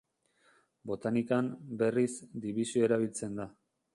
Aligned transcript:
Botanikan, 0.91 1.51
berriz, 1.83 2.13
dibisio 2.47 2.85
erabiltzen 2.89 3.41
da. 3.43 3.49